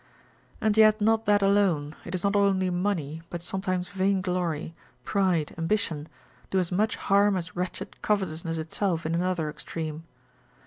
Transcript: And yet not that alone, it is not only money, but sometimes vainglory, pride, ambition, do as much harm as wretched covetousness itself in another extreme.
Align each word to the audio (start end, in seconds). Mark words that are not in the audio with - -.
And 0.59 0.77
yet 0.77 0.99
not 0.99 1.27
that 1.27 1.43
alone, 1.43 1.95
it 2.05 2.15
is 2.15 2.23
not 2.23 2.35
only 2.35 2.71
money, 2.71 3.21
but 3.29 3.43
sometimes 3.43 3.89
vainglory, 3.89 4.73
pride, 5.03 5.53
ambition, 5.59 6.09
do 6.49 6.57
as 6.57 6.71
much 6.71 6.95
harm 6.95 7.37
as 7.37 7.55
wretched 7.55 8.01
covetousness 8.01 8.57
itself 8.57 9.05
in 9.05 9.13
another 9.13 9.47
extreme. 9.47 10.05